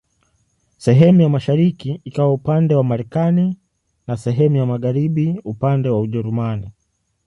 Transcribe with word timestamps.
Sehemu 0.77 1.21
ya 1.21 1.29
mashariki 1.29 2.01
ikawa 2.03 2.33
upande 2.33 2.75
wa 2.75 2.83
Marekani 2.83 3.57
na 4.07 4.17
sehemu 4.17 4.55
ya 4.55 4.65
magharibi 4.65 5.41
upande 5.43 5.89
wa 5.89 6.01
Ujerumani. 6.01 6.71